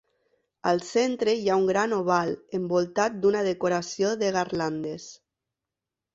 Al 0.69 0.79
centre 0.85 1.35
hi 1.41 1.45
ha 1.49 1.57
un 1.63 1.67
gran 1.71 1.93
oval 1.97 2.33
envoltat 2.61 3.21
d'una 3.27 3.45
decoració 3.49 4.17
de 4.25 4.33
garlandes. 4.41 5.07